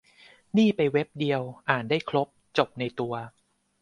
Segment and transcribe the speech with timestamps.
[0.57, 3.13] นี่ไปเว็บเดียว อ่านได้ครบ จบในตัว